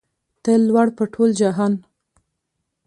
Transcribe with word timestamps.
ته 0.43 0.51
لوړ 0.67 0.87
په 0.97 1.03
ټول 1.13 1.29
جهان 1.41 1.73